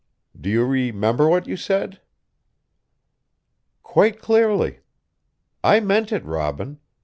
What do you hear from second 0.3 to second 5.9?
Do you remember what you said?" "Quite clearly. I